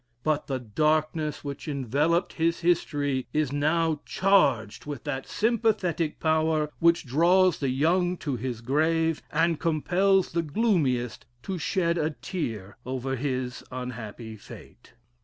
[0.23, 7.05] But the darkness which enveloped his history is now charged with that sympathetic power which
[7.05, 13.15] draws the young to his grave, and compels the gloomiest to shed a tear over
[13.15, 14.93] his unhappy fate.